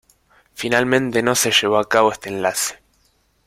[0.55, 2.79] Finalmente no se llevó a cabo este enlace.